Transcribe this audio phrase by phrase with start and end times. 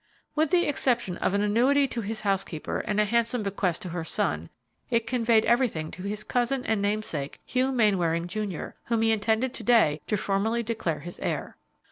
[0.33, 4.03] "With the exception of an annuity to his housekeeper and a handsome bequest to her
[4.03, 4.49] son,
[4.89, 9.63] it conveyed everything to his cousin and namesake, Hugh Mainwaring, Jr., whom he intended to
[9.63, 11.55] day to formally declare his heir."